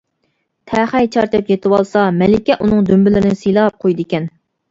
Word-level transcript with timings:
تەخەي 0.69 1.09
چارچاپ 1.15 1.51
يېتىۋالسا، 1.53 2.05
مەلىكە 2.21 2.57
ئۇنىڭ 2.65 2.81
دۈمبىلىرىنى 2.89 3.37
سىيلاپ 3.45 3.77
قۇيىدىكەن. 3.85 4.27